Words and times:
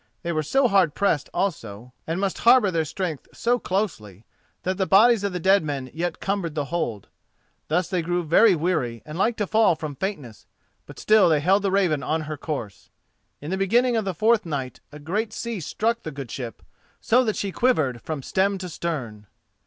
They 0.23 0.31
were 0.31 0.41
so 0.41 0.67
hard 0.67 0.95
pressed 0.95 1.29
also, 1.31 1.93
and 2.07 2.19
must 2.19 2.39
harbour 2.39 2.71
their 2.71 2.85
strength 2.85 3.27
so 3.33 3.59
closely, 3.59 4.25
that 4.63 4.79
the 4.79 4.87
bodies 4.87 5.23
of 5.23 5.31
the 5.31 5.39
dead 5.39 5.63
men 5.63 5.91
yet 5.93 6.19
cumbered 6.19 6.55
the 6.55 6.65
hold. 6.73 7.07
Thus 7.67 7.87
they 7.87 8.01
grew 8.01 8.23
very 8.23 8.55
weary 8.55 9.03
and 9.05 9.15
like 9.15 9.37
to 9.37 9.45
fall 9.45 9.75
from 9.75 9.93
faintness, 9.95 10.47
but 10.87 10.97
still 10.97 11.29
they 11.29 11.39
held 11.39 11.61
the 11.61 11.69
Raven 11.69 12.01
on 12.01 12.21
her 12.21 12.35
course. 12.35 12.89
In 13.41 13.51
the 13.51 13.57
beginning 13.61 13.95
of 13.95 14.03
the 14.05 14.15
fourth 14.15 14.43
night 14.43 14.79
a 14.91 14.97
great 14.97 15.31
sea 15.33 15.59
struck 15.59 16.01
the 16.01 16.09
good 16.09 16.31
ship 16.31 16.63
so 16.99 17.23
that 17.23 17.35
she 17.35 17.51
quivered 17.51 18.01
from 18.01 18.23
stem 18.23 18.57
to 18.57 18.69
stern. 18.69 19.27